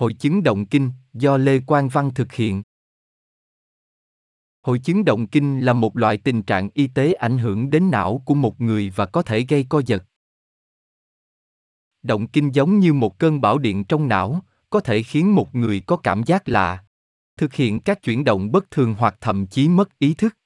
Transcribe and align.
Hội 0.00 0.12
chứng 0.12 0.42
động 0.42 0.66
kinh 0.66 0.90
do 1.12 1.36
Lê 1.36 1.60
Quang 1.60 1.88
Văn 1.88 2.10
thực 2.14 2.32
hiện. 2.32 2.62
Hội 4.62 4.78
chứng 4.78 5.04
động 5.04 5.26
kinh 5.26 5.60
là 5.60 5.72
một 5.72 5.96
loại 5.96 6.16
tình 6.16 6.42
trạng 6.42 6.68
y 6.74 6.86
tế 6.86 7.12
ảnh 7.12 7.38
hưởng 7.38 7.70
đến 7.70 7.90
não 7.90 8.22
của 8.26 8.34
một 8.34 8.60
người 8.60 8.92
và 8.96 9.06
có 9.06 9.22
thể 9.22 9.46
gây 9.48 9.66
co 9.68 9.82
giật. 9.86 10.04
Động 12.02 12.28
kinh 12.28 12.54
giống 12.54 12.78
như 12.78 12.92
một 12.92 13.18
cơn 13.18 13.40
bão 13.40 13.58
điện 13.58 13.84
trong 13.84 14.08
não, 14.08 14.42
có 14.70 14.80
thể 14.80 15.02
khiến 15.02 15.34
một 15.34 15.54
người 15.54 15.82
có 15.86 15.96
cảm 15.96 16.22
giác 16.22 16.48
lạ, 16.48 16.84
thực 17.36 17.54
hiện 17.54 17.80
các 17.80 18.02
chuyển 18.02 18.24
động 18.24 18.52
bất 18.52 18.70
thường 18.70 18.94
hoặc 18.98 19.16
thậm 19.20 19.46
chí 19.46 19.68
mất 19.68 19.98
ý 19.98 20.14
thức. 20.14 20.36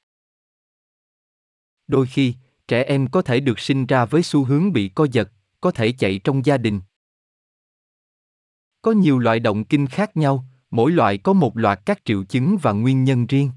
Đôi 1.86 2.06
khi, 2.06 2.34
trẻ 2.68 2.82
em 2.82 3.08
có 3.10 3.22
thể 3.22 3.40
được 3.40 3.58
sinh 3.58 3.86
ra 3.86 4.04
với 4.04 4.22
xu 4.22 4.44
hướng 4.44 4.72
bị 4.72 4.88
co 4.88 5.06
giật, 5.12 5.32
có 5.60 5.70
thể 5.70 5.92
chạy 5.92 6.20
trong 6.24 6.46
gia 6.46 6.56
đình. 6.56 6.80
Có 8.84 8.92
nhiều 8.92 9.18
loại 9.18 9.40
động 9.40 9.64
kinh 9.64 9.86
khác 9.86 10.16
nhau, 10.16 10.44
mỗi 10.70 10.92
loại 10.92 11.18
có 11.18 11.32
một 11.32 11.56
loạt 11.56 11.80
các 11.86 12.04
triệu 12.04 12.24
chứng 12.24 12.56
và 12.62 12.72
nguyên 12.72 13.04
nhân 13.04 13.26
riêng. 13.26 13.50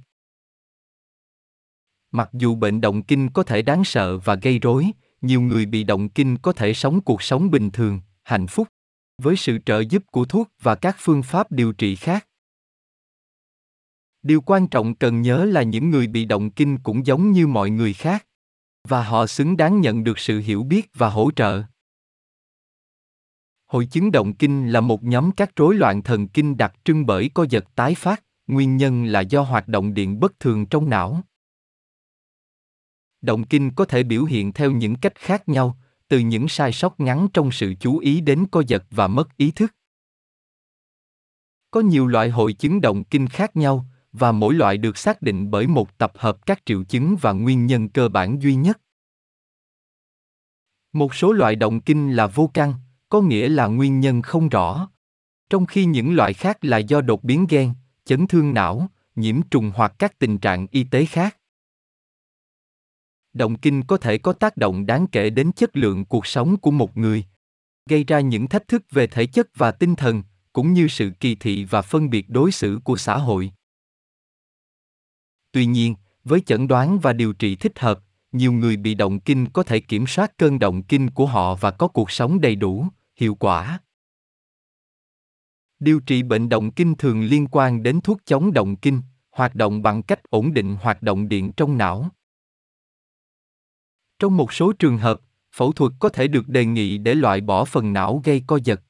Mặc 2.11 2.29
dù 2.33 2.55
bệnh 2.55 2.81
động 2.81 3.03
kinh 3.03 3.29
có 3.29 3.43
thể 3.43 3.61
đáng 3.61 3.83
sợ 3.83 4.17
và 4.17 4.35
gây 4.35 4.59
rối, 4.59 4.91
nhiều 5.21 5.41
người 5.41 5.65
bị 5.65 5.83
động 5.83 6.09
kinh 6.09 6.37
có 6.37 6.53
thể 6.53 6.73
sống 6.73 7.01
cuộc 7.01 7.21
sống 7.21 7.51
bình 7.51 7.71
thường, 7.71 7.99
hạnh 8.23 8.47
phúc 8.47 8.67
với 9.17 9.35
sự 9.35 9.57
trợ 9.65 9.79
giúp 9.79 10.03
của 10.11 10.25
thuốc 10.25 10.49
và 10.61 10.75
các 10.75 10.95
phương 10.99 11.23
pháp 11.23 11.51
điều 11.51 11.73
trị 11.73 11.95
khác. 11.95 12.27
Điều 14.23 14.41
quan 14.41 14.67
trọng 14.67 14.95
cần 14.95 15.21
nhớ 15.21 15.45
là 15.45 15.63
những 15.63 15.89
người 15.89 16.07
bị 16.07 16.25
động 16.25 16.51
kinh 16.51 16.77
cũng 16.77 17.05
giống 17.05 17.31
như 17.31 17.47
mọi 17.47 17.69
người 17.69 17.93
khác 17.93 18.25
và 18.87 19.03
họ 19.03 19.27
xứng 19.27 19.57
đáng 19.57 19.81
nhận 19.81 20.03
được 20.03 20.19
sự 20.19 20.39
hiểu 20.39 20.63
biết 20.63 20.89
và 20.93 21.09
hỗ 21.09 21.31
trợ. 21.35 21.63
Hội 23.67 23.85
chứng 23.85 24.11
động 24.11 24.33
kinh 24.33 24.69
là 24.71 24.81
một 24.81 25.03
nhóm 25.03 25.31
các 25.31 25.55
rối 25.55 25.75
loạn 25.75 26.03
thần 26.03 26.27
kinh 26.27 26.57
đặc 26.57 26.75
trưng 26.83 27.05
bởi 27.05 27.29
co 27.33 27.45
giật 27.49 27.65
tái 27.75 27.95
phát, 27.95 28.23
nguyên 28.47 28.77
nhân 28.77 29.05
là 29.05 29.21
do 29.21 29.41
hoạt 29.41 29.67
động 29.67 29.93
điện 29.93 30.19
bất 30.19 30.39
thường 30.39 30.65
trong 30.65 30.89
não. 30.89 31.21
Động 33.21 33.43
kinh 33.43 33.75
có 33.75 33.85
thể 33.85 34.03
biểu 34.03 34.23
hiện 34.23 34.53
theo 34.53 34.71
những 34.71 34.95
cách 34.95 35.15
khác 35.15 35.49
nhau, 35.49 35.77
từ 36.07 36.19
những 36.19 36.47
sai 36.47 36.73
sót 36.73 36.99
ngắn 36.99 37.27
trong 37.33 37.51
sự 37.51 37.73
chú 37.79 37.97
ý 37.97 38.21
đến 38.21 38.45
co 38.51 38.63
giật 38.67 38.83
và 38.91 39.07
mất 39.07 39.37
ý 39.37 39.51
thức. 39.51 39.75
Có 41.71 41.79
nhiều 41.81 42.07
loại 42.07 42.29
hội 42.29 42.53
chứng 42.53 42.81
động 42.81 43.03
kinh 43.03 43.27
khác 43.27 43.55
nhau, 43.55 43.85
và 44.11 44.31
mỗi 44.31 44.53
loại 44.53 44.77
được 44.77 44.97
xác 44.97 45.21
định 45.21 45.51
bởi 45.51 45.67
một 45.67 45.97
tập 45.97 46.11
hợp 46.15 46.45
các 46.45 46.65
triệu 46.65 46.83
chứng 46.83 47.15
và 47.21 47.31
nguyên 47.31 47.65
nhân 47.65 47.89
cơ 47.89 48.09
bản 48.09 48.41
duy 48.41 48.55
nhất. 48.55 48.79
Một 50.93 51.15
số 51.15 51.33
loại 51.33 51.55
động 51.55 51.81
kinh 51.81 52.11
là 52.11 52.27
vô 52.27 52.51
căn, 52.53 52.73
có 53.09 53.21
nghĩa 53.21 53.49
là 53.49 53.67
nguyên 53.67 53.99
nhân 53.99 54.21
không 54.21 54.49
rõ, 54.49 54.89
trong 55.49 55.65
khi 55.65 55.85
những 55.85 56.15
loại 56.15 56.33
khác 56.33 56.57
là 56.61 56.77
do 56.77 57.01
đột 57.01 57.23
biến 57.23 57.45
gen, 57.49 57.73
chấn 58.05 58.27
thương 58.27 58.53
não, 58.53 58.89
nhiễm 59.15 59.41
trùng 59.41 59.71
hoặc 59.75 59.93
các 59.99 60.19
tình 60.19 60.37
trạng 60.37 60.67
y 60.71 60.83
tế 60.83 61.05
khác. 61.05 61.37
Động 63.33 63.57
kinh 63.57 63.83
có 63.83 63.97
thể 63.97 64.17
có 64.17 64.33
tác 64.33 64.57
động 64.57 64.85
đáng 64.85 65.07
kể 65.07 65.29
đến 65.29 65.51
chất 65.51 65.77
lượng 65.77 66.05
cuộc 66.05 66.27
sống 66.27 66.57
của 66.57 66.71
một 66.71 66.97
người, 66.97 67.25
gây 67.89 68.03
ra 68.03 68.19
những 68.19 68.47
thách 68.47 68.67
thức 68.67 68.83
về 68.91 69.07
thể 69.07 69.25
chất 69.25 69.47
và 69.55 69.71
tinh 69.71 69.95
thần, 69.95 70.23
cũng 70.53 70.73
như 70.73 70.87
sự 70.87 71.11
kỳ 71.19 71.35
thị 71.35 71.63
và 71.63 71.81
phân 71.81 72.09
biệt 72.09 72.29
đối 72.29 72.51
xử 72.51 72.79
của 72.83 72.97
xã 72.97 73.17
hội. 73.17 73.51
Tuy 75.51 75.65
nhiên, 75.65 75.95
với 76.23 76.41
chẩn 76.41 76.67
đoán 76.67 76.99
và 76.99 77.13
điều 77.13 77.33
trị 77.33 77.55
thích 77.55 77.79
hợp, 77.79 77.99
nhiều 78.31 78.51
người 78.51 78.77
bị 78.77 78.95
động 78.95 79.19
kinh 79.19 79.49
có 79.49 79.63
thể 79.63 79.79
kiểm 79.79 80.07
soát 80.07 80.37
cơn 80.37 80.59
động 80.59 80.83
kinh 80.83 81.09
của 81.09 81.25
họ 81.25 81.55
và 81.55 81.71
có 81.71 81.87
cuộc 81.87 82.11
sống 82.11 82.41
đầy 82.41 82.55
đủ, 82.55 82.87
hiệu 83.17 83.35
quả. 83.35 83.79
Điều 85.79 85.99
trị 85.99 86.23
bệnh 86.23 86.49
động 86.49 86.71
kinh 86.71 86.95
thường 86.95 87.21
liên 87.21 87.47
quan 87.51 87.83
đến 87.83 88.01
thuốc 88.01 88.17
chống 88.25 88.53
động 88.53 88.75
kinh, 88.75 89.01
hoạt 89.31 89.55
động 89.55 89.81
bằng 89.81 90.03
cách 90.03 90.23
ổn 90.29 90.53
định 90.53 90.75
hoạt 90.75 91.01
động 91.01 91.29
điện 91.29 91.51
trong 91.57 91.77
não. 91.77 92.09
Trong 94.19 94.37
một 94.37 94.53
số 94.53 94.73
trường 94.73 94.97
hợp, 94.97 95.21
phẫu 95.51 95.71
thuật 95.71 95.91
có 95.99 96.09
thể 96.09 96.27
được 96.27 96.47
đề 96.47 96.65
nghị 96.65 96.97
để 96.97 97.15
loại 97.15 97.41
bỏ 97.41 97.65
phần 97.65 97.93
não 97.93 98.21
gây 98.23 98.43
co 98.47 98.59
giật. 98.63 98.81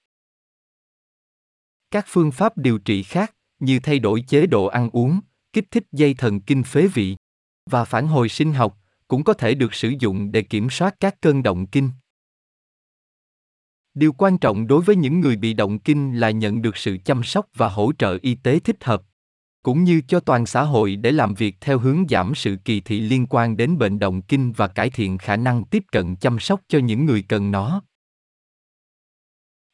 Các 1.91 2.05
phương 2.07 2.31
pháp 2.31 2.57
điều 2.57 2.77
trị 2.77 3.03
khác, 3.03 3.35
như 3.59 3.79
thay 3.79 3.99
đổi 3.99 4.23
chế 4.27 4.47
độ 4.47 4.65
ăn 4.65 4.89
uống, 4.89 5.19
kích 5.53 5.71
thích 5.71 5.83
dây 5.91 6.13
thần 6.13 6.41
kinh 6.41 6.63
phế 6.63 6.87
vị 6.87 7.15
và 7.65 7.85
phản 7.85 8.07
hồi 8.07 8.29
sinh 8.29 8.53
học, 8.53 8.77
cũng 9.07 9.23
có 9.23 9.33
thể 9.33 9.55
được 9.55 9.73
sử 9.73 9.93
dụng 9.99 10.31
để 10.31 10.41
kiểm 10.41 10.69
soát 10.69 10.95
các 10.99 11.21
cơn 11.21 11.43
động 11.43 11.67
kinh. 11.67 11.89
Điều 13.97 14.13
quan 14.13 14.37
trọng 14.37 14.67
đối 14.67 14.81
với 14.81 14.95
những 14.95 15.19
người 15.19 15.35
bị 15.35 15.53
động 15.53 15.79
kinh 15.79 16.19
là 16.19 16.31
nhận 16.31 16.61
được 16.61 16.77
sự 16.77 16.97
chăm 17.05 17.23
sóc 17.23 17.47
và 17.55 17.69
hỗ 17.69 17.91
trợ 17.99 18.17
y 18.21 18.35
tế 18.35 18.59
thích 18.59 18.83
hợp, 18.83 19.03
cũng 19.63 19.83
như 19.83 20.01
cho 20.07 20.19
toàn 20.19 20.45
xã 20.45 20.63
hội 20.63 20.95
để 20.95 21.11
làm 21.11 21.33
việc 21.33 21.55
theo 21.61 21.79
hướng 21.79 22.05
giảm 22.09 22.35
sự 22.35 22.57
kỳ 22.65 22.81
thị 22.81 22.99
liên 22.99 23.25
quan 23.29 23.57
đến 23.57 23.77
bệnh 23.77 23.99
động 23.99 24.21
kinh 24.21 24.51
và 24.51 24.67
cải 24.67 24.89
thiện 24.89 25.17
khả 25.17 25.35
năng 25.35 25.65
tiếp 25.65 25.83
cận 25.91 26.15
chăm 26.15 26.39
sóc 26.39 26.61
cho 26.67 26.79
những 26.79 27.05
người 27.05 27.21
cần 27.21 27.51
nó. 27.51 27.81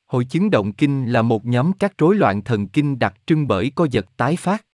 Hội 0.05 0.25
chứng 0.25 0.49
động 0.49 0.73
kinh 0.73 1.11
là 1.11 1.21
một 1.21 1.45
nhóm 1.45 1.71
các 1.73 1.97
rối 1.97 2.15
loạn 2.15 2.43
thần 2.43 2.67
kinh 2.67 2.99
đặc 2.99 3.15
trưng 3.25 3.47
bởi 3.47 3.71
co 3.75 3.87
giật 3.91 4.05
tái 4.17 4.35
phát. 4.35 4.65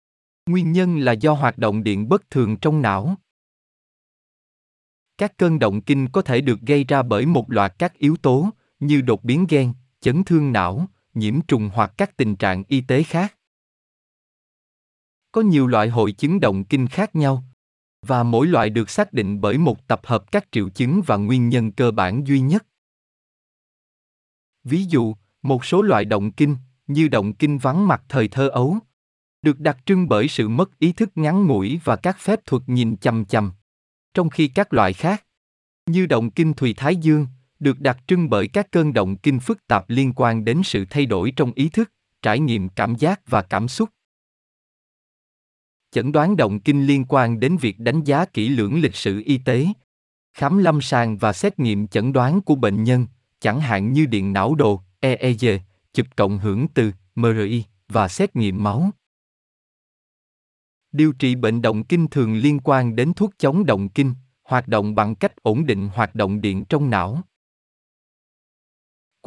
Nguyên 0.46 0.72
nhân 0.72 0.98
là 0.98 1.12
do 1.12 1.32
hoạt 1.32 1.58
động 1.58 1.84
điện 1.84 2.08
bất 2.08 2.30
thường 2.30 2.56
trong 2.56 2.82
não. 2.82 3.16
Các 5.18 5.36
cơn 5.36 5.58
động 5.58 5.80
kinh 5.80 6.08
có 6.08 6.22
thể 6.22 6.40
được 6.40 6.60
gây 6.60 6.84
ra 6.84 7.02
bởi 7.02 7.26
một 7.26 7.50
loạt 7.50 7.74
các 7.78 7.98
yếu 7.98 8.16
tố, 8.16 8.50
như 8.80 9.00
đột 9.00 9.24
biến 9.24 9.46
gen, 9.48 9.72
chấn 10.00 10.24
thương 10.24 10.52
não, 10.52 10.88
nhiễm 11.14 11.40
trùng 11.40 11.70
hoặc 11.74 11.92
các 11.96 12.16
tình 12.16 12.36
trạng 12.36 12.64
y 12.68 12.80
tế 12.80 13.02
khác. 13.02 13.34
Có 15.32 15.40
nhiều 15.40 15.66
loại 15.66 15.88
hội 15.88 16.12
chứng 16.12 16.40
động 16.40 16.64
kinh 16.64 16.86
khác 16.86 17.16
nhau, 17.16 17.44
và 18.02 18.22
mỗi 18.22 18.46
loại 18.46 18.70
được 18.70 18.90
xác 18.90 19.12
định 19.12 19.40
bởi 19.40 19.58
một 19.58 19.86
tập 19.86 20.00
hợp 20.04 20.32
các 20.32 20.48
triệu 20.50 20.68
chứng 20.68 21.02
và 21.06 21.16
nguyên 21.16 21.48
nhân 21.48 21.72
cơ 21.72 21.90
bản 21.90 22.26
duy 22.26 22.40
nhất. 22.40 22.66
Ví 24.64 24.84
dụ, 24.84 25.14
một 25.42 25.64
số 25.64 25.82
loại 25.82 26.04
động 26.04 26.32
kinh, 26.32 26.56
như 26.86 27.08
động 27.08 27.32
kinh 27.34 27.58
vắng 27.58 27.88
mặt 27.88 28.02
thời 28.08 28.28
thơ 28.28 28.48
ấu, 28.48 28.78
được 29.42 29.60
đặc 29.60 29.78
trưng 29.86 30.08
bởi 30.08 30.28
sự 30.28 30.48
mất 30.48 30.78
ý 30.78 30.92
thức 30.92 31.10
ngắn 31.14 31.46
ngủi 31.46 31.80
và 31.84 31.96
các 31.96 32.18
phép 32.18 32.40
thuật 32.46 32.62
nhìn 32.66 32.96
chằm 32.96 33.24
chằm. 33.24 33.52
Trong 34.14 34.30
khi 34.30 34.48
các 34.48 34.72
loại 34.72 34.92
khác, 34.92 35.24
như 35.86 36.06
động 36.06 36.30
kinh 36.30 36.54
Thùy 36.54 36.74
Thái 36.76 36.96
Dương, 36.96 37.26
được 37.60 37.80
đặc 37.80 37.98
trưng 38.06 38.30
bởi 38.30 38.48
các 38.48 38.70
cơn 38.70 38.92
động 38.92 39.16
kinh 39.16 39.40
phức 39.40 39.66
tạp 39.66 39.90
liên 39.90 40.12
quan 40.16 40.44
đến 40.44 40.60
sự 40.64 40.84
thay 40.90 41.06
đổi 41.06 41.32
trong 41.36 41.52
ý 41.52 41.68
thức, 41.68 41.92
trải 42.22 42.40
nghiệm 42.40 42.68
cảm 42.68 42.94
giác 42.94 43.20
và 43.26 43.42
cảm 43.42 43.68
xúc. 43.68 43.88
Chẩn 45.90 46.12
đoán 46.12 46.36
động 46.36 46.60
kinh 46.60 46.86
liên 46.86 47.04
quan 47.08 47.40
đến 47.40 47.56
việc 47.56 47.78
đánh 47.78 48.04
giá 48.04 48.24
kỹ 48.24 48.48
lưỡng 48.48 48.80
lịch 48.80 48.94
sử 48.94 49.22
y 49.24 49.38
tế, 49.38 49.66
khám 50.34 50.58
lâm 50.58 50.80
sàng 50.80 51.18
và 51.18 51.32
xét 51.32 51.58
nghiệm 51.58 51.86
chẩn 51.86 52.12
đoán 52.12 52.40
của 52.40 52.54
bệnh 52.54 52.84
nhân, 52.84 53.06
chẳng 53.40 53.60
hạn 53.60 53.92
như 53.92 54.06
điện 54.06 54.32
não 54.32 54.54
đồ, 54.54 54.82
EEG, 55.00 55.58
chụp 55.92 56.06
cộng 56.16 56.38
hưởng 56.38 56.68
từ, 56.74 56.92
MRI 57.14 57.64
và 57.88 58.08
xét 58.08 58.36
nghiệm 58.36 58.62
máu. 58.62 58.90
Điều 60.92 61.12
trị 61.12 61.34
bệnh 61.34 61.62
động 61.62 61.84
kinh 61.84 62.08
thường 62.08 62.34
liên 62.34 62.60
quan 62.64 62.96
đến 62.96 63.12
thuốc 63.14 63.30
chống 63.38 63.66
động 63.66 63.88
kinh, 63.88 64.14
hoạt 64.42 64.68
động 64.68 64.94
bằng 64.94 65.14
cách 65.14 65.42
ổn 65.42 65.66
định 65.66 65.88
hoạt 65.88 66.14
động 66.14 66.40
điện 66.40 66.64
trong 66.64 66.90
não. 66.90 67.22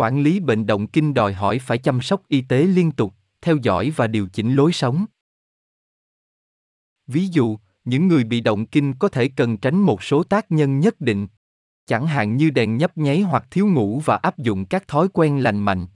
Quản 0.01 0.21
lý 0.21 0.39
bệnh 0.39 0.65
động 0.65 0.87
kinh 0.87 1.13
đòi 1.13 1.33
hỏi 1.33 1.59
phải 1.59 1.77
chăm 1.77 2.01
sóc 2.01 2.21
y 2.27 2.41
tế 2.41 2.63
liên 2.63 2.91
tục, 2.91 3.13
theo 3.41 3.57
dõi 3.63 3.93
và 3.95 4.07
điều 4.07 4.27
chỉnh 4.27 4.55
lối 4.55 4.73
sống. 4.73 5.05
Ví 7.07 7.27
dụ, 7.27 7.57
những 7.85 8.07
người 8.07 8.23
bị 8.23 8.41
động 8.41 8.65
kinh 8.65 8.93
có 8.93 9.07
thể 9.07 9.27
cần 9.27 9.57
tránh 9.57 9.81
một 9.81 10.03
số 10.03 10.23
tác 10.23 10.51
nhân 10.51 10.79
nhất 10.79 11.01
định, 11.01 11.27
chẳng 11.85 12.07
hạn 12.07 12.37
như 12.37 12.49
đèn 12.49 12.77
nhấp 12.77 12.97
nháy 12.97 13.21
hoặc 13.21 13.45
thiếu 13.51 13.67
ngủ 13.67 14.01
và 14.05 14.15
áp 14.15 14.37
dụng 14.37 14.65
các 14.65 14.87
thói 14.87 15.07
quen 15.13 15.43
lành 15.43 15.59
mạnh, 15.59 15.87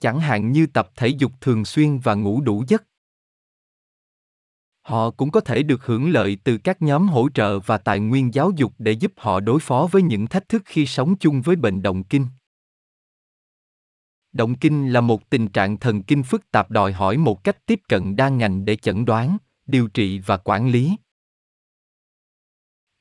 chẳng 0.00 0.20
hạn 0.20 0.52
như 0.52 0.66
tập 0.66 0.90
thể 0.96 1.08
dục 1.08 1.32
thường 1.40 1.64
xuyên 1.64 1.98
và 1.98 2.14
ngủ 2.14 2.40
đủ 2.40 2.64
giấc. 2.68 2.84
Họ 4.82 5.10
cũng 5.10 5.30
có 5.30 5.40
thể 5.40 5.62
được 5.62 5.86
hưởng 5.86 6.10
lợi 6.10 6.38
từ 6.44 6.58
các 6.58 6.82
nhóm 6.82 7.08
hỗ 7.08 7.28
trợ 7.34 7.58
và 7.60 7.78
tài 7.78 8.00
nguyên 8.00 8.34
giáo 8.34 8.50
dục 8.56 8.72
để 8.78 8.92
giúp 8.92 9.12
họ 9.16 9.40
đối 9.40 9.60
phó 9.60 9.88
với 9.92 10.02
những 10.02 10.26
thách 10.26 10.48
thức 10.48 10.62
khi 10.64 10.86
sống 10.86 11.16
chung 11.18 11.42
với 11.42 11.56
bệnh 11.56 11.82
động 11.82 12.04
kinh. 12.04 12.26
Động 14.36 14.54
kinh 14.58 14.92
là 14.92 15.00
một 15.00 15.30
tình 15.30 15.48
trạng 15.48 15.76
thần 15.76 16.02
kinh 16.02 16.22
phức 16.22 16.50
tạp 16.50 16.70
đòi 16.70 16.92
hỏi 16.92 17.16
một 17.16 17.44
cách 17.44 17.66
tiếp 17.66 17.80
cận 17.88 18.16
đa 18.16 18.28
ngành 18.28 18.64
để 18.64 18.76
chẩn 18.76 19.04
đoán, 19.04 19.36
điều 19.66 19.88
trị 19.88 20.18
và 20.18 20.36
quản 20.36 20.68
lý. 20.68 20.96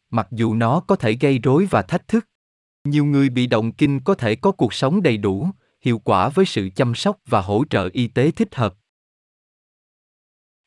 Mặc 0.09 0.27
dù 0.31 0.53
nó 0.53 0.79
có 0.79 0.95
thể 0.95 1.13
gây 1.13 1.39
rối 1.39 1.67
và 1.69 1.81
thách 1.81 2.07
thức, 2.07 2.27
nhiều 2.83 3.05
người 3.05 3.29
bị 3.29 3.47
động 3.47 3.71
kinh 3.71 3.99
có 3.99 4.15
thể 4.15 4.35
có 4.35 4.51
cuộc 4.51 4.73
sống 4.73 5.03
đầy 5.03 5.17
đủ, 5.17 5.49
hiệu 5.81 5.99
quả 5.99 6.29
với 6.29 6.45
sự 6.45 6.69
chăm 6.75 6.95
sóc 6.95 7.19
và 7.25 7.41
hỗ 7.41 7.63
trợ 7.69 7.89
y 7.93 8.07
tế 8.07 8.31
thích 8.31 8.55
hợp. 8.55 8.75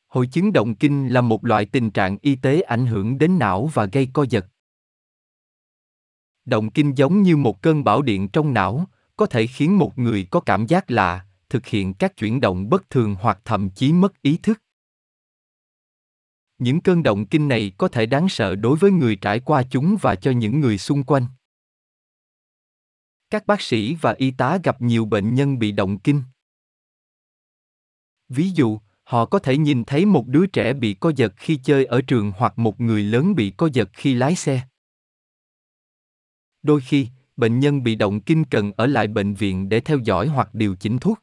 Hội 0.07 0.27
chứng 0.27 0.53
động 0.53 0.75
kinh 0.75 1.07
là 1.13 1.21
một 1.21 1.45
loại 1.45 1.65
tình 1.65 1.91
trạng 1.91 2.17
y 2.21 2.35
tế 2.35 2.61
ảnh 2.61 2.85
hưởng 2.85 3.17
đến 3.17 3.39
não 3.39 3.69
và 3.73 3.85
gây 3.85 4.09
co 4.13 4.25
giật. 4.29 4.45
Động 6.45 6.71
kinh 6.71 6.97
giống 6.97 7.21
như 7.21 7.37
một 7.37 7.61
cơn 7.61 7.83
bão 7.83 8.01
điện 8.01 8.29
trong 8.29 8.53
não, 8.53 8.87
có 9.19 9.25
thể 9.25 9.47
khiến 9.47 9.77
một 9.77 9.97
người 9.97 10.27
có 10.31 10.39
cảm 10.39 10.67
giác 10.67 10.91
lạ, 10.91 11.25
thực 11.49 11.65
hiện 11.65 11.93
các 11.93 12.17
chuyển 12.17 12.41
động 12.41 12.69
bất 12.69 12.89
thường 12.89 13.15
hoặc 13.19 13.39
thậm 13.45 13.69
chí 13.69 13.93
mất 13.93 14.21
ý 14.21 14.37
thức. 14.43 14.61
Những 16.57 16.81
cơn 16.81 17.03
động 17.03 17.25
kinh 17.25 17.47
này 17.47 17.71
có 17.77 17.87
thể 17.87 18.05
đáng 18.05 18.29
sợ 18.29 18.55
đối 18.55 18.77
với 18.77 18.91
người 18.91 19.15
trải 19.15 19.39
qua 19.39 19.63
chúng 19.71 19.97
và 20.01 20.15
cho 20.15 20.31
những 20.31 20.59
người 20.59 20.77
xung 20.77 21.03
quanh. 21.03 21.25
Các 23.29 23.47
bác 23.47 23.61
sĩ 23.61 23.95
và 23.95 24.15
y 24.17 24.31
tá 24.31 24.57
gặp 24.63 24.81
nhiều 24.81 25.05
bệnh 25.05 25.35
nhân 25.35 25.59
bị 25.59 25.71
động 25.71 25.99
kinh. 25.99 26.23
Ví 28.29 28.49
dụ, 28.49 28.79
họ 29.03 29.25
có 29.25 29.39
thể 29.39 29.57
nhìn 29.57 29.83
thấy 29.83 30.05
một 30.05 30.27
đứa 30.27 30.45
trẻ 30.45 30.73
bị 30.73 30.93
co 30.93 31.11
giật 31.15 31.33
khi 31.37 31.59
chơi 31.63 31.85
ở 31.85 32.01
trường 32.01 32.31
hoặc 32.37 32.59
một 32.59 32.81
người 32.81 33.03
lớn 33.03 33.35
bị 33.35 33.53
co 33.57 33.69
giật 33.73 33.89
khi 33.93 34.13
lái 34.13 34.35
xe. 34.35 34.67
Đôi 36.61 36.81
khi, 36.81 37.07
bệnh 37.39 37.59
nhân 37.59 37.83
bị 37.83 37.95
động 37.95 38.21
kinh 38.21 38.43
cần 38.45 38.71
ở 38.71 38.85
lại 38.85 39.07
bệnh 39.07 39.33
viện 39.33 39.69
để 39.69 39.79
theo 39.79 39.97
dõi 39.97 40.27
hoặc 40.27 40.53
điều 40.53 40.75
chỉnh 40.75 40.97
thuốc. 40.99 41.19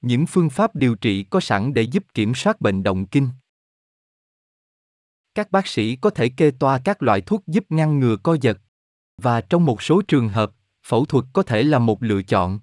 Những 0.00 0.26
phương 0.26 0.50
pháp 0.50 0.74
điều 0.74 0.94
trị 0.94 1.24
có 1.30 1.40
sẵn 1.40 1.74
để 1.74 1.82
giúp 1.82 2.04
kiểm 2.14 2.34
soát 2.34 2.60
bệnh 2.60 2.82
động 2.82 3.06
kinh. 3.06 3.28
Các 5.34 5.50
bác 5.50 5.66
sĩ 5.66 5.96
có 5.96 6.10
thể 6.10 6.28
kê 6.28 6.50
toa 6.50 6.80
các 6.84 7.02
loại 7.02 7.20
thuốc 7.20 7.46
giúp 7.46 7.64
ngăn 7.68 7.98
ngừa 7.98 8.16
co 8.16 8.36
giật. 8.40 8.58
Và 9.16 9.40
trong 9.40 9.64
một 9.64 9.82
số 9.82 10.02
trường 10.08 10.28
hợp, 10.28 10.52
phẫu 10.86 11.04
thuật 11.04 11.24
có 11.32 11.42
thể 11.42 11.62
là 11.62 11.78
một 11.78 12.02
lựa 12.02 12.22
chọn. 12.22 12.60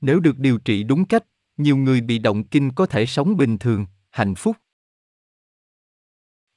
Nếu 0.00 0.20
được 0.20 0.38
điều 0.38 0.58
trị 0.58 0.82
đúng 0.82 1.04
cách, 1.04 1.24
nhiều 1.56 1.76
người 1.76 2.00
bị 2.00 2.18
động 2.18 2.44
kinh 2.48 2.74
có 2.74 2.86
thể 2.86 3.06
sống 3.06 3.36
bình 3.36 3.58
thường, 3.58 3.86
hạnh 4.10 4.34
phúc. 4.34 4.56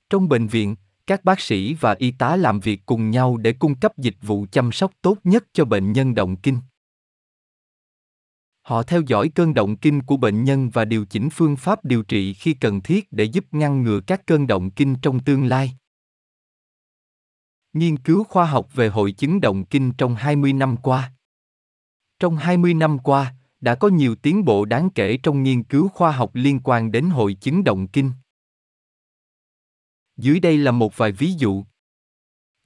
Trong 0.10 0.30
bệnh 0.30 0.48
viện, 0.48 0.76
các 1.08 1.24
bác 1.24 1.40
sĩ 1.40 1.74
và 1.74 1.96
y 2.00 2.12
tá 2.12 2.36
làm 2.36 2.60
việc 2.60 2.82
cùng 2.86 3.10
nhau 3.10 3.38
để 3.38 3.54
cung 3.54 3.76
cấp 3.76 3.98
dịch 3.98 4.16
vụ 4.22 4.46
chăm 4.52 4.72
sóc 4.72 4.92
tốt 5.02 5.18
nhất 5.24 5.46
cho 5.54 5.66
bệnh 5.66 5.92
nhân 5.92 6.16
động 6.16 6.36
kinh. 6.36 6.58
Họ 8.62 8.84
theo 8.84 9.02
dõi 9.08 9.30
cơn 9.36 9.54
động 9.54 9.78
kinh 9.78 10.02
của 10.02 10.18
bệnh 10.18 10.44
nhân 10.44 10.70
và 10.70 10.86
điều 10.86 11.06
chỉnh 11.06 11.30
phương 11.30 11.56
pháp 11.56 11.86
điều 11.86 12.04
trị 12.04 12.34
khi 12.34 12.54
cần 12.54 12.82
thiết 12.82 13.08
để 13.12 13.24
giúp 13.24 13.46
ngăn 13.52 13.84
ngừa 13.84 14.00
các 14.08 14.22
cơn 14.26 14.48
động 14.48 14.72
kinh 14.72 14.96
trong 15.02 15.20
tương 15.24 15.46
lai. 15.46 15.78
Nghiên 17.74 17.98
cứu 17.98 18.24
khoa 18.24 18.46
học 18.46 18.68
về 18.74 18.90
hội 18.90 19.12
chứng 19.12 19.42
động 19.42 19.66
kinh 19.66 19.92
trong 19.98 20.16
20 20.16 20.54
năm 20.54 20.78
qua. 20.78 21.12
Trong 22.20 22.38
20 22.38 22.74
năm 22.74 23.00
qua, 23.00 23.36
đã 23.62 23.76
có 23.76 23.88
nhiều 23.88 24.16
tiến 24.16 24.46
bộ 24.46 24.66
đáng 24.66 24.90
kể 24.90 25.18
trong 25.18 25.44
nghiên 25.44 25.64
cứu 25.64 25.88
khoa 25.88 26.12
học 26.12 26.32
liên 26.34 26.60
quan 26.64 26.92
đến 26.92 27.10
hội 27.10 27.34
chứng 27.34 27.64
động 27.64 27.88
kinh. 27.88 28.12
Dưới 30.22 30.40
đây 30.40 30.58
là 30.58 30.72
một 30.72 30.98
vài 30.98 31.12
ví 31.12 31.34
dụ. 31.38 31.66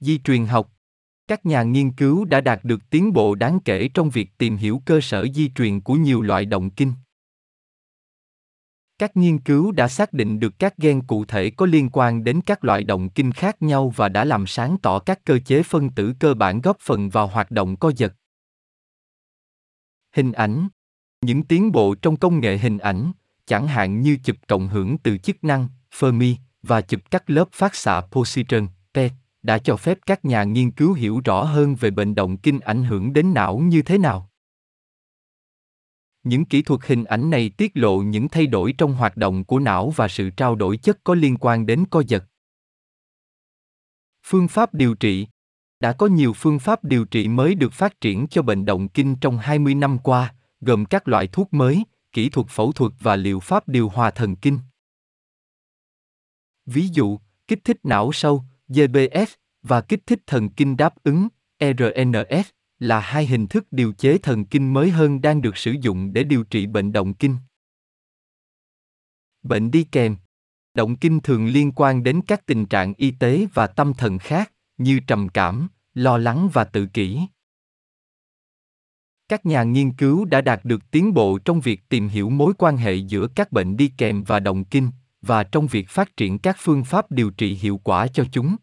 Di 0.00 0.18
truyền 0.18 0.46
học 0.46 0.76
các 1.28 1.46
nhà 1.46 1.62
nghiên 1.62 1.92
cứu 1.92 2.24
đã 2.24 2.40
đạt 2.40 2.64
được 2.64 2.90
tiến 2.90 3.12
bộ 3.12 3.34
đáng 3.34 3.60
kể 3.64 3.88
trong 3.94 4.10
việc 4.10 4.30
tìm 4.38 4.56
hiểu 4.56 4.82
cơ 4.84 5.00
sở 5.00 5.26
di 5.34 5.50
truyền 5.54 5.80
của 5.80 5.94
nhiều 5.94 6.22
loại 6.22 6.44
động 6.44 6.70
kinh. 6.70 6.92
Các 8.98 9.16
nghiên 9.16 9.38
cứu 9.38 9.72
đã 9.72 9.88
xác 9.88 10.12
định 10.12 10.40
được 10.40 10.58
các 10.58 10.76
gen 10.78 11.06
cụ 11.06 11.24
thể 11.24 11.50
có 11.50 11.66
liên 11.66 11.88
quan 11.92 12.24
đến 12.24 12.40
các 12.46 12.64
loại 12.64 12.84
động 12.84 13.10
kinh 13.10 13.32
khác 13.32 13.62
nhau 13.62 13.92
và 13.96 14.08
đã 14.08 14.24
làm 14.24 14.46
sáng 14.46 14.76
tỏ 14.82 14.98
các 14.98 15.24
cơ 15.24 15.38
chế 15.38 15.62
phân 15.62 15.90
tử 15.90 16.14
cơ 16.20 16.34
bản 16.34 16.60
góp 16.60 16.76
phần 16.80 17.08
vào 17.08 17.26
hoạt 17.26 17.50
động 17.50 17.76
co 17.76 17.92
giật. 17.96 18.14
Hình 20.12 20.32
ảnh 20.32 20.68
Những 21.20 21.42
tiến 21.42 21.72
bộ 21.72 21.94
trong 21.94 22.16
công 22.16 22.40
nghệ 22.40 22.58
hình 22.58 22.78
ảnh, 22.78 23.12
chẳng 23.46 23.68
hạn 23.68 24.00
như 24.00 24.18
chụp 24.24 24.36
cộng 24.48 24.68
hưởng 24.68 24.98
từ 24.98 25.18
chức 25.18 25.44
năng, 25.44 25.68
Fermi, 25.92 26.34
và 26.66 26.80
chụp 26.80 27.00
các 27.10 27.30
lớp 27.30 27.48
phát 27.52 27.74
xạ 27.74 28.00
positron, 28.00 28.68
PET, 28.94 29.12
đã 29.42 29.58
cho 29.58 29.76
phép 29.76 29.98
các 30.06 30.24
nhà 30.24 30.44
nghiên 30.44 30.70
cứu 30.70 30.92
hiểu 30.92 31.20
rõ 31.24 31.42
hơn 31.44 31.74
về 31.74 31.90
bệnh 31.90 32.14
động 32.14 32.36
kinh 32.36 32.60
ảnh 32.60 32.84
hưởng 32.84 33.12
đến 33.12 33.34
não 33.34 33.58
như 33.58 33.82
thế 33.82 33.98
nào. 33.98 34.30
Những 36.22 36.44
kỹ 36.44 36.62
thuật 36.62 36.80
hình 36.86 37.04
ảnh 37.04 37.30
này 37.30 37.50
tiết 37.50 37.72
lộ 37.74 37.98
những 37.98 38.28
thay 38.28 38.46
đổi 38.46 38.74
trong 38.78 38.94
hoạt 38.94 39.16
động 39.16 39.44
của 39.44 39.58
não 39.58 39.90
và 39.90 40.08
sự 40.08 40.30
trao 40.30 40.54
đổi 40.54 40.76
chất 40.76 40.98
có 41.04 41.14
liên 41.14 41.36
quan 41.40 41.66
đến 41.66 41.84
co 41.90 42.02
giật. 42.06 42.24
Phương 44.26 44.48
pháp 44.48 44.74
điều 44.74 44.94
trị 44.94 45.26
Đã 45.80 45.92
có 45.92 46.06
nhiều 46.06 46.32
phương 46.32 46.58
pháp 46.58 46.84
điều 46.84 47.04
trị 47.04 47.28
mới 47.28 47.54
được 47.54 47.72
phát 47.72 48.00
triển 48.00 48.26
cho 48.26 48.42
bệnh 48.42 48.64
động 48.64 48.88
kinh 48.88 49.16
trong 49.16 49.38
20 49.38 49.74
năm 49.74 49.98
qua, 49.98 50.34
gồm 50.60 50.84
các 50.84 51.08
loại 51.08 51.26
thuốc 51.26 51.54
mới, 51.54 51.84
kỹ 52.12 52.28
thuật 52.28 52.46
phẫu 52.48 52.72
thuật 52.72 52.92
và 53.00 53.16
liệu 53.16 53.40
pháp 53.40 53.68
điều 53.68 53.88
hòa 53.88 54.10
thần 54.10 54.36
kinh. 54.36 54.58
Ví 56.66 56.88
dụ, 56.92 57.18
kích 57.48 57.64
thích 57.64 57.78
não 57.82 58.12
sâu, 58.12 58.44
GBS, 58.68 59.34
và 59.62 59.80
kích 59.80 60.06
thích 60.06 60.20
thần 60.26 60.48
kinh 60.48 60.76
đáp 60.76 60.94
ứng, 61.02 61.28
RNS, 61.60 62.48
là 62.78 63.00
hai 63.00 63.26
hình 63.26 63.46
thức 63.46 63.66
điều 63.70 63.92
chế 63.92 64.18
thần 64.18 64.44
kinh 64.44 64.72
mới 64.72 64.90
hơn 64.90 65.20
đang 65.20 65.42
được 65.42 65.56
sử 65.56 65.74
dụng 65.80 66.12
để 66.12 66.24
điều 66.24 66.44
trị 66.44 66.66
bệnh 66.66 66.92
động 66.92 67.14
kinh. 67.14 67.36
Bệnh 69.42 69.70
đi 69.70 69.84
kèm 69.84 70.16
Động 70.74 70.96
kinh 70.96 71.20
thường 71.20 71.46
liên 71.46 71.72
quan 71.72 72.02
đến 72.02 72.20
các 72.26 72.46
tình 72.46 72.66
trạng 72.66 72.94
y 72.96 73.10
tế 73.10 73.46
và 73.54 73.66
tâm 73.66 73.94
thần 73.94 74.18
khác, 74.18 74.52
như 74.78 75.00
trầm 75.06 75.28
cảm, 75.28 75.68
lo 75.94 76.18
lắng 76.18 76.48
và 76.52 76.64
tự 76.64 76.86
kỷ. 76.86 77.20
Các 79.28 79.46
nhà 79.46 79.62
nghiên 79.62 79.92
cứu 79.92 80.24
đã 80.24 80.40
đạt 80.40 80.64
được 80.64 80.90
tiến 80.90 81.14
bộ 81.14 81.38
trong 81.38 81.60
việc 81.60 81.80
tìm 81.88 82.08
hiểu 82.08 82.30
mối 82.30 82.52
quan 82.58 82.76
hệ 82.76 82.94
giữa 82.94 83.28
các 83.34 83.52
bệnh 83.52 83.76
đi 83.76 83.92
kèm 83.98 84.24
và 84.24 84.40
động 84.40 84.64
kinh, 84.64 84.90
và 85.22 85.44
trong 85.44 85.66
việc 85.66 85.88
phát 85.88 86.16
triển 86.16 86.38
các 86.38 86.56
phương 86.58 86.84
pháp 86.84 87.10
điều 87.10 87.30
trị 87.30 87.54
hiệu 87.54 87.80
quả 87.84 88.06
cho 88.06 88.24
chúng. 88.32 88.56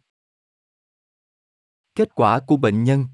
Kết 1.95 2.15
quả 2.15 2.39
của 2.39 2.57
bệnh 2.57 2.83
nhân 2.83 3.05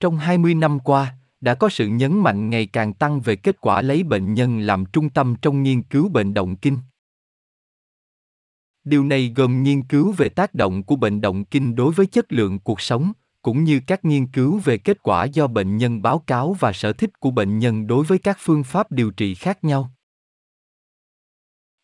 Trong 0.00 0.18
20 0.18 0.54
năm 0.54 0.78
qua, 0.80 1.16
đã 1.40 1.54
có 1.54 1.68
sự 1.68 1.88
nhấn 1.88 2.18
mạnh 2.18 2.50
ngày 2.50 2.66
càng 2.66 2.94
tăng 2.94 3.20
về 3.20 3.36
kết 3.36 3.60
quả 3.60 3.82
lấy 3.82 4.02
bệnh 4.02 4.34
nhân 4.34 4.60
làm 4.60 4.84
trung 4.92 5.10
tâm 5.10 5.34
trong 5.42 5.62
nghiên 5.62 5.82
cứu 5.82 6.08
bệnh 6.08 6.34
động 6.34 6.56
kinh. 6.56 6.78
Điều 8.84 9.04
này 9.04 9.32
gồm 9.36 9.62
nghiên 9.62 9.82
cứu 9.82 10.12
về 10.12 10.28
tác 10.28 10.54
động 10.54 10.82
của 10.82 10.96
bệnh 10.96 11.20
động 11.20 11.44
kinh 11.44 11.74
đối 11.74 11.92
với 11.92 12.06
chất 12.06 12.32
lượng 12.32 12.58
cuộc 12.60 12.80
sống, 12.80 13.12
cũng 13.42 13.64
như 13.64 13.80
các 13.86 14.04
nghiên 14.04 14.26
cứu 14.26 14.58
về 14.58 14.78
kết 14.78 15.02
quả 15.02 15.24
do 15.24 15.46
bệnh 15.46 15.76
nhân 15.76 16.02
báo 16.02 16.18
cáo 16.18 16.56
và 16.60 16.72
sở 16.72 16.92
thích 16.92 17.20
của 17.20 17.30
bệnh 17.30 17.58
nhân 17.58 17.86
đối 17.86 18.04
với 18.04 18.18
các 18.18 18.36
phương 18.40 18.64
pháp 18.64 18.92
điều 18.92 19.10
trị 19.10 19.34
khác 19.34 19.64
nhau. 19.64 19.90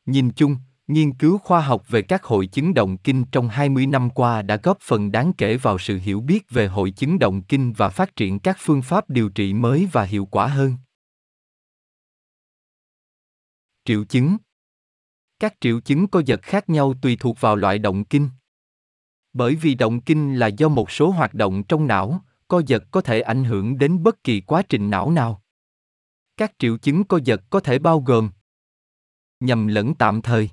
Nhìn 0.07 0.31
chung, 0.31 0.57
Nghiên 0.91 1.15
cứu 1.15 1.39
khoa 1.39 1.61
học 1.61 1.89
về 1.89 2.03
các 2.03 2.25
hội 2.25 2.47
chứng 2.47 2.75
động 2.75 2.97
kinh 2.97 3.25
trong 3.33 3.49
20 3.49 3.87
năm 3.87 4.11
qua 4.11 4.43
đã 4.43 4.57
góp 4.57 4.79
phần 4.81 5.13
đáng 5.13 5.33
kể 5.39 5.57
vào 5.57 5.79
sự 5.79 5.99
hiểu 5.99 6.21
biết 6.21 6.51
về 6.51 6.67
hội 6.67 6.91
chứng 6.91 7.19
động 7.19 7.43
kinh 7.43 7.73
và 7.73 7.89
phát 7.89 8.17
triển 8.17 8.39
các 8.39 8.57
phương 8.61 8.83
pháp 8.83 9.11
điều 9.11 9.29
trị 9.29 9.55
mới 9.55 9.89
và 9.93 10.03
hiệu 10.03 10.29
quả 10.31 10.47
hơn. 10.47 10.75
Triệu 13.85 14.05
chứng 14.05 14.37
Các 15.41 15.55
triệu 15.61 15.81
chứng 15.81 16.07
co 16.07 16.23
giật 16.27 16.41
khác 16.43 16.69
nhau 16.69 16.95
tùy 17.03 17.17
thuộc 17.21 17.41
vào 17.41 17.57
loại 17.57 17.79
động 17.79 18.05
kinh. 18.05 18.29
Bởi 19.33 19.55
vì 19.55 19.75
động 19.75 20.01
kinh 20.01 20.39
là 20.39 20.47
do 20.47 20.69
một 20.69 20.91
số 20.91 21.11
hoạt 21.11 21.35
động 21.35 21.63
trong 21.63 21.87
não, 21.87 22.25
co 22.49 22.63
giật 22.67 22.85
có 22.91 23.01
thể 23.01 23.21
ảnh 23.21 23.45
hưởng 23.45 23.79
đến 23.79 24.03
bất 24.03 24.25
kỳ 24.25 24.41
quá 24.41 24.63
trình 24.69 24.91
não 24.91 25.11
nào. 25.11 25.43
Các 26.37 26.53
triệu 26.59 26.79
chứng 26.79 27.05
co 27.05 27.19
giật 27.25 27.41
có 27.51 27.61
thể 27.61 27.79
bao 27.79 28.01
gồm 28.01 28.31
nhầm 29.41 29.67
lẫn 29.67 29.95
tạm 29.95 30.23
thời 30.23 30.51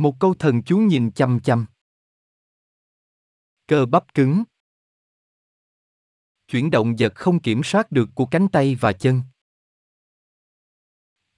một 0.00 0.16
câu 0.20 0.34
thần 0.34 0.62
chú 0.62 0.78
nhìn 0.78 1.10
chăm 1.12 1.40
chăm. 1.40 1.66
Cơ 3.66 3.86
bắp 3.86 4.14
cứng. 4.14 4.42
Chuyển 6.48 6.70
động 6.70 6.98
giật 6.98 7.12
không 7.14 7.40
kiểm 7.40 7.60
soát 7.64 7.92
được 7.92 8.08
của 8.14 8.26
cánh 8.26 8.48
tay 8.48 8.74
và 8.74 8.92
chân. 8.92 9.22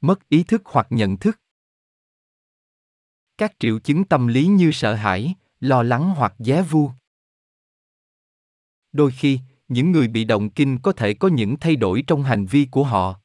Mất 0.00 0.28
ý 0.28 0.45
thức 0.45 0.62
hoặc 0.64 0.87
nhận 0.90 1.16
thức. 1.16 1.40
Các 3.38 3.52
triệu 3.59 3.78
chứng 3.78 4.04
tâm 4.04 4.26
lý 4.26 4.47
như 4.47 4.71
sợ 4.73 4.95
hãi, 4.95 5.35
lo 5.61 5.83
lắng 5.83 6.14
hoặc 6.16 6.35
giá 6.38 6.62
vu. 6.62 6.90
Đôi 8.92 9.12
khi, 9.16 9.40
những 9.69 9.92
người 9.92 10.09
bị 10.09 10.25
động 10.25 10.50
kinh 10.50 10.78
có 10.83 10.92
thể 10.92 11.14
có 11.14 11.28
những 11.28 11.57
thay 11.61 11.76
đổi 11.76 12.04
trong 12.07 12.23
hành 12.23 12.47
vi 12.47 12.69
của 12.71 12.85
họ. 12.85 13.21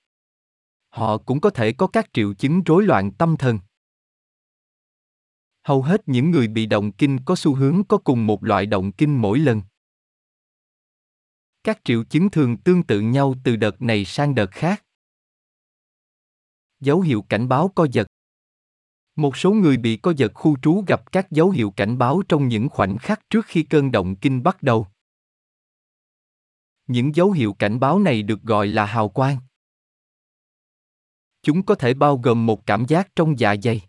Họ 0.90 1.18
cũng 1.18 1.42
có 1.42 1.50
thể 1.50 1.74
có 1.74 1.88
các 1.88 2.10
triệu 2.14 2.34
chứng 2.34 2.64
rối 2.64 2.84
loạn 2.84 3.12
tâm 3.12 3.38
thần 3.38 3.60
hầu 5.68 5.82
hết 5.82 6.02
những 6.06 6.32
người 6.32 6.48
bị 6.48 6.66
động 6.66 6.92
kinh 6.92 7.20
có 7.26 7.36
xu 7.36 7.56
hướng 7.56 7.84
có 7.88 7.98
cùng 7.98 8.28
một 8.28 8.44
loại 8.44 8.66
động 8.66 8.92
kinh 8.92 9.22
mỗi 9.22 9.40
lần. 9.40 9.62
Các 11.64 11.80
triệu 11.84 12.04
chứng 12.04 12.30
thường 12.30 12.58
tương 12.58 12.84
tự 12.84 13.02
nhau 13.02 13.36
từ 13.44 13.56
đợt 13.56 13.82
này 13.82 14.06
sang 14.06 14.36
đợt 14.36 14.52
khác. 14.52 14.84
Dấu 16.80 17.02
hiệu 17.02 17.22
cảnh 17.30 17.48
báo 17.48 17.72
co 17.76 17.88
giật. 17.92 18.08
Một 19.16 19.38
số 19.38 19.52
người 19.52 19.78
bị 19.78 19.98
co 19.98 20.14
giật 20.18 20.32
khu 20.36 20.58
trú 20.62 20.84
gặp 20.88 21.12
các 21.12 21.32
dấu 21.32 21.50
hiệu 21.50 21.72
cảnh 21.72 21.98
báo 21.98 22.22
trong 22.30 22.48
những 22.48 22.70
khoảnh 22.70 22.98
khắc 22.98 23.30
trước 23.30 23.46
khi 23.46 23.64
cơn 23.64 23.92
động 23.92 24.16
kinh 24.16 24.44
bắt 24.44 24.64
đầu. 24.64 24.88
Những 26.88 27.16
dấu 27.16 27.32
hiệu 27.32 27.54
cảnh 27.54 27.80
báo 27.80 28.00
này 28.00 28.24
được 28.24 28.42
gọi 28.42 28.68
là 28.68 28.86
hào 28.86 29.10
quang. 29.10 29.38
Chúng 31.42 31.66
có 31.66 31.76
thể 31.76 31.94
bao 31.94 32.18
gồm 32.18 32.46
một 32.46 32.66
cảm 32.66 32.86
giác 32.88 33.16
trong 33.16 33.40
dạ 33.40 33.56
dày 33.64 33.82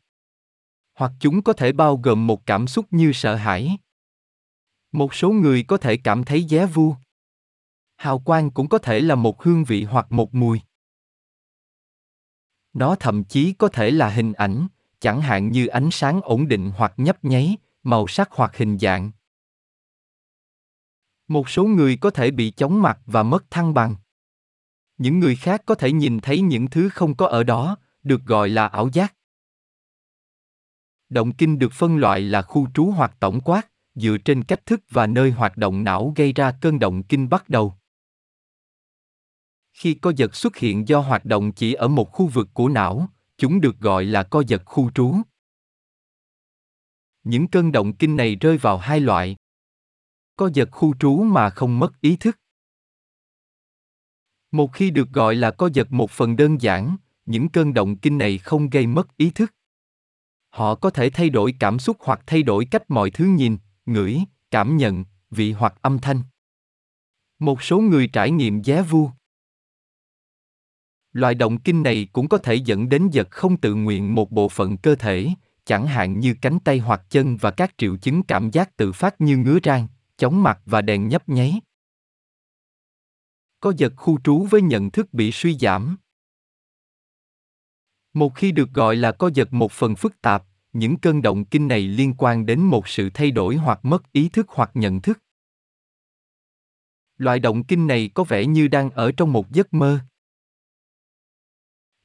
hoặc 0.99 1.13
chúng 1.21 1.43
có 1.43 1.53
thể 1.53 1.73
bao 1.73 1.97
gồm 1.97 2.27
một 2.27 2.47
cảm 2.47 2.67
xúc 2.67 2.87
như 2.91 3.13
sợ 3.13 3.35
hãi 3.35 3.79
một 4.93 5.15
số 5.15 5.31
người 5.31 5.65
có 5.69 5.77
thể 5.77 5.97
cảm 5.97 6.25
thấy 6.25 6.45
giá 6.45 6.67
vu 6.67 6.95
Hào 7.97 8.19
quang 8.19 8.51
cũng 8.51 8.69
có 8.69 8.79
thể 8.79 9.01
là 9.01 9.15
một 9.15 9.43
hương 9.43 9.65
vị 9.65 9.85
hoặc 9.85 10.13
một 10.13 10.35
mùi. 10.35 10.61
Nó 12.73 12.95
thậm 12.95 13.25
chí 13.25 13.53
có 13.53 13.69
thể 13.69 13.91
là 13.91 14.09
hình 14.09 14.33
ảnh, 14.33 14.67
chẳng 15.01 15.21
hạn 15.21 15.53
như 15.53 15.67
ánh 15.67 15.89
sáng 15.93 16.21
ổn 16.23 16.49
định 16.49 16.73
hoặc 16.77 16.93
nhấp 16.97 17.25
nháy, 17.25 17.57
màu 17.83 18.07
sắc 18.07 18.29
hoặc 18.33 18.57
hình 18.57 18.79
dạng. 18.79 19.11
Một 21.29 21.49
số 21.49 21.65
người 21.65 21.97
có 21.97 22.11
thể 22.11 22.31
bị 22.31 22.51
chóng 22.51 22.83
mặt 22.83 22.99
và 23.07 23.23
mất 23.23 23.51
thăng 23.51 23.75
bằng. 23.75 23.97
Những 24.99 25.19
người 25.19 25.37
khác 25.37 25.63
có 25.67 25.75
thể 25.75 25.93
nhìn 25.93 26.21
thấy 26.21 26.41
những 26.41 26.71
thứ 26.71 26.89
không 26.89 27.15
có 27.15 27.27
ở 27.27 27.45
đó, 27.45 27.77
được 28.03 28.25
gọi 28.25 28.49
là 28.49 28.67
ảo 28.67 28.89
giác. 28.93 29.15
Động 31.09 31.33
kinh 31.35 31.59
được 31.59 31.73
phân 31.73 31.97
loại 31.97 32.21
là 32.21 32.43
khu 32.43 32.69
trú 32.75 32.85
hoặc 32.85 33.17
tổng 33.21 33.41
quát, 33.41 33.69
dựa 33.95 34.17
trên 34.25 34.45
cách 34.45 34.67
thức 34.67 34.81
và 34.91 35.07
nơi 35.07 35.31
hoạt 35.31 35.57
động 35.57 35.85
não 35.85 36.13
gây 36.17 36.33
ra 36.33 36.59
cơn 36.61 36.79
động 36.79 37.03
kinh 37.03 37.29
bắt 37.29 37.49
đầu. 37.49 37.75
Khi 39.73 39.95
co 39.95 40.13
giật 40.17 40.35
xuất 40.35 40.57
hiện 40.57 40.89
do 40.89 41.01
hoạt 41.01 41.25
động 41.25 41.53
chỉ 41.53 41.73
ở 41.73 41.89
một 41.89 42.13
khu 42.13 42.27
vực 42.27 42.49
của 42.55 42.69
não, 42.69 43.09
chúng 43.37 43.61
được 43.61 43.79
gọi 43.79 44.05
là 44.05 44.23
co 44.23 44.43
giật 44.47 44.63
khu 44.65 44.91
trú. 44.91 45.15
Những 47.25 47.49
cơn 47.49 47.73
động 47.73 47.97
kinh 47.97 48.17
này 48.17 48.37
rơi 48.37 48.59
vào 48.59 48.79
hai 48.79 49.01
loại. 49.01 49.37
Co 50.37 50.51
giật 50.55 50.69
khu 50.73 50.95
trú 51.01 51.17
mà 51.17 51.51
không 51.51 51.79
mất 51.79 52.01
ý 52.01 52.17
thức. 52.17 52.39
Một 54.51 54.73
khi 54.73 54.91
được 54.91 55.09
gọi 55.09 55.35
là 55.35 55.51
co 55.51 55.69
giật 55.73 55.93
một 55.93 56.11
phần 56.11 56.37
đơn 56.37 56.61
giản, 56.61 56.97
những 57.27 57.49
cơn 57.49 57.75
động 57.75 57.97
kinh 57.97 58.19
này 58.19 58.39
không 58.39 58.71
gây 58.71 58.87
mất 58.87 59.17
ý 59.17 59.31
thức. 59.31 59.55
Họ 60.51 60.75
có 60.75 60.91
thể 60.91 61.11
thay 61.11 61.31
đổi 61.31 61.55
cảm 61.61 61.79
xúc 61.79 61.97
hoặc 62.01 62.21
thay 62.27 62.43
đổi 62.43 62.65
cách 62.65 62.91
mọi 62.91 63.11
thứ 63.11 63.25
nhìn, 63.25 63.59
ngửi, 63.87 64.19
cảm 64.51 64.77
nhận, 64.77 65.05
vị 65.31 65.53
hoặc 65.53 65.75
âm 65.83 65.99
thanh. 65.99 66.23
Một 67.39 67.63
số 67.63 67.79
người 67.79 68.09
trải 68.13 68.31
nghiệm 68.31 68.63
giá 68.63 68.83
vu. 68.83 69.11
Loại 71.13 71.35
động 71.35 71.59
kinh 71.59 71.83
này 71.83 72.09
cũng 72.13 72.29
có 72.29 72.39
thể 72.39 72.55
dẫn 72.55 72.89
đến 72.89 73.09
giật 73.13 73.31
không 73.31 73.57
tự 73.57 73.75
nguyện 73.75 74.15
một 74.15 74.31
bộ 74.31 74.49
phận 74.49 74.77
cơ 74.77 74.95
thể, 74.95 75.29
chẳng 75.65 75.87
hạn 75.87 76.21
như 76.21 76.35
cánh 76.41 76.59
tay 76.61 76.79
hoặc 76.79 77.03
chân 77.11 77.37
và 77.37 77.51
các 77.51 77.75
triệu 77.79 77.97
chứng 77.97 78.23
cảm 78.23 78.51
giác 78.51 78.77
tự 78.77 78.93
phát 78.93 79.21
như 79.21 79.37
ngứa 79.37 79.59
rang, 79.65 79.87
chóng 80.17 80.43
mặt 80.43 80.61
và 80.67 80.83
đèn 80.83 81.09
nhấp 81.09 81.29
nháy. 81.29 81.61
Có 83.61 83.73
giật 83.77 83.93
khu 83.97 84.19
trú 84.25 84.39
với 84.51 84.63
nhận 84.63 84.91
thức 84.91 85.15
bị 85.15 85.33
suy 85.33 85.59
giảm. 85.59 85.97
Một 88.19 88.35
khi 88.35 88.53
được 88.53 88.73
gọi 88.73 88.97
là 88.97 89.13
co 89.13 89.31
giật 89.35 89.53
một 89.53 89.73
phần 89.73 89.97
phức 89.97 90.21
tạp, 90.23 90.45
những 90.73 90.97
cơn 90.97 91.23
động 91.23 91.45
kinh 91.45 91.69
này 91.69 91.81
liên 91.81 92.15
quan 92.19 92.47
đến 92.47 92.61
một 92.61 92.89
sự 92.89 93.11
thay 93.15 93.31
đổi 93.31 93.57
hoặc 93.57 93.85
mất 93.85 94.13
ý 94.13 94.29
thức 94.29 94.47
hoặc 94.49 94.71
nhận 94.75 95.01
thức. 95.01 95.19
Loại 97.17 97.39
động 97.39 97.65
kinh 97.65 97.87
này 97.87 98.11
có 98.15 98.25
vẻ 98.25 98.47
như 98.47 98.69
đang 98.69 98.91
ở 98.91 99.13
trong 99.13 99.33
một 99.33 99.51
giấc 99.51 99.75
mơ. 99.75 99.99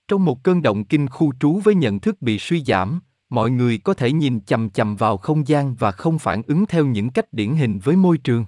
Trong 0.08 0.26
một 0.26 0.44
cơn 0.44 0.62
động 0.62 0.86
kinh 0.86 1.10
khu 1.10 1.34
trú 1.40 1.60
với 1.60 1.76
nhận 1.76 2.00
thức 2.00 2.22
bị 2.22 2.40
suy 2.40 2.64
giảm, 2.64 3.00
mọi 3.30 3.52
người 3.52 3.78
có 3.78 3.94
thể 3.94 4.12
nhìn 4.12 4.42
chầm 4.42 4.70
chầm 4.70 4.96
vào 4.96 5.18
không 5.18 5.48
gian 5.48 5.76
và 5.76 5.92
không 5.92 6.20
phản 6.20 6.42
ứng 6.48 6.66
theo 6.66 6.86
những 6.86 7.10
cách 7.10 7.34
điển 7.34 7.56
hình 7.56 7.80
với 7.84 7.96
môi 7.96 8.18
trường. 8.18 8.46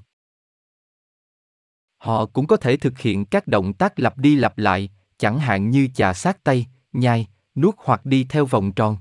Họ 1.97 2.25
cũng 2.25 2.47
có 2.47 2.57
thể 2.57 2.77
thực 2.77 2.99
hiện 2.99 3.25
các 3.25 3.47
động 3.47 3.73
tác 3.73 3.99
lặp 3.99 4.17
đi 4.17 4.35
lặp 4.35 4.57
lại, 4.57 4.89
chẳng 5.17 5.39
hạn 5.39 5.69
như 5.69 5.89
chà 5.95 6.13
sát 6.13 6.43
tay, 6.43 6.67
nhai, 6.93 7.27
nuốt 7.55 7.75
hoặc 7.77 8.05
đi 8.05 8.25
theo 8.29 8.45
vòng 8.45 8.71
tròn. 8.71 8.97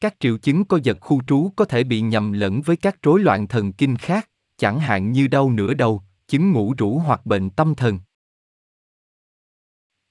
Các 0.00 0.16
triệu 0.20 0.38
chứng 0.38 0.64
co 0.64 0.78
giật 0.82 0.96
khu 1.00 1.22
trú 1.26 1.50
có 1.56 1.64
thể 1.64 1.84
bị 1.84 2.00
nhầm 2.00 2.32
lẫn 2.32 2.62
với 2.62 2.76
các 2.76 3.02
rối 3.02 3.20
loạn 3.20 3.48
thần 3.48 3.72
kinh 3.72 3.96
khác, 3.96 4.30
chẳng 4.56 4.80
hạn 4.80 5.12
như 5.12 5.26
đau 5.26 5.50
nửa 5.50 5.74
đầu, 5.74 6.02
chứng 6.26 6.52
ngủ 6.52 6.74
rũ 6.78 6.98
hoặc 6.98 7.26
bệnh 7.26 7.50
tâm 7.50 7.74
thần. 7.74 7.98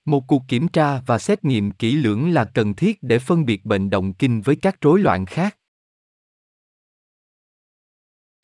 Một 0.05 0.23
cuộc 0.27 0.41
kiểm 0.47 0.67
tra 0.67 1.01
và 1.01 1.19
xét 1.19 1.45
nghiệm 1.45 1.71
kỹ 1.71 1.95
lưỡng 1.95 2.29
là 2.29 2.51
cần 2.53 2.75
thiết 2.75 2.97
để 3.01 3.19
phân 3.19 3.45
biệt 3.45 3.65
bệnh 3.65 3.89
động 3.89 4.13
kinh 4.13 4.41
với 4.41 4.55
các 4.55 4.81
rối 4.81 4.99
loạn 4.99 5.25
khác. 5.25 5.57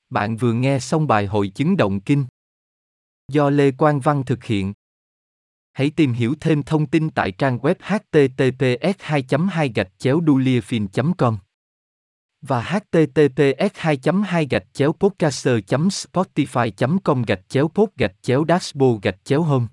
Bạn 0.09 0.37
vừa 0.37 0.53
nghe 0.53 0.79
xong 0.79 1.07
bài 1.07 1.25
hội 1.25 1.51
chứng 1.55 1.77
động 1.77 2.01
kinh 2.01 2.25
do 3.27 3.49
Lê 3.49 3.71
Quang 3.71 3.99
Văn 3.99 4.23
thực 4.25 4.43
hiện. 4.43 4.73
Hãy 5.73 5.91
tìm 5.95 6.13
hiểu 6.13 6.35
thêm 6.41 6.63
thông 6.63 6.85
tin 6.85 7.09
tại 7.09 7.31
trang 7.31 7.57
web 7.57 7.75
https 7.79 8.95
2 8.99 9.23
2 9.51 9.71
gạch 9.75 9.89
chéo 9.99 10.21
com 11.17 11.37
và 12.41 12.61
https 12.61 13.73
2 13.75 13.97
2 14.25 14.47
gạch 14.49 14.63
chéo 14.73 14.93
podcaster 14.93 15.55
spotify 15.89 16.71
com 17.03 17.23
gạch 17.27 17.49
chéo 17.49 17.67
pod 17.67 17.89
gạch 17.97 18.15
chéo 18.21 18.45
dashboard 18.47 19.01
gạch 19.01 19.17
chéo 19.23 19.43
home. 19.43 19.65